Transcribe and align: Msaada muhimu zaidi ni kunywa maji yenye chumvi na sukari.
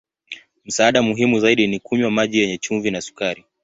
Msaada 0.65 1.01
muhimu 1.01 1.39
zaidi 1.39 1.67
ni 1.67 1.79
kunywa 1.79 2.11
maji 2.11 2.39
yenye 2.39 2.57
chumvi 2.57 2.91
na 2.91 3.01
sukari. 3.01 3.45